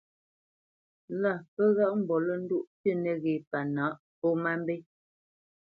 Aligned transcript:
Lâ 1.21 1.33
pə́ 1.53 1.67
ghaʼ 1.75 1.93
mbolendoʼ 2.01 2.67
pí 2.79 2.89
nəghé 3.03 3.33
pâ 3.49 3.59
nǎʼ 3.75 3.93
pó 4.19 4.27
má 4.43 4.51
mbé. 4.61 4.75